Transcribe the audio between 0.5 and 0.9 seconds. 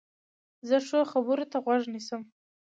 زه